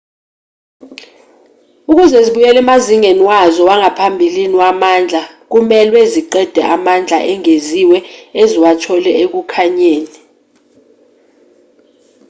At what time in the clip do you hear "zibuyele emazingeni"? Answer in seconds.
2.25-3.21